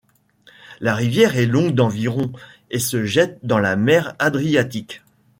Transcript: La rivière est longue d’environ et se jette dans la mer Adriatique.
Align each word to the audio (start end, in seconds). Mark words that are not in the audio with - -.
La 0.79 0.95
rivière 0.95 1.37
est 1.37 1.45
longue 1.45 1.75
d’environ 1.75 2.31
et 2.71 2.79
se 2.79 3.05
jette 3.05 3.37
dans 3.43 3.59
la 3.59 3.75
mer 3.75 4.15
Adriatique. 4.17 5.03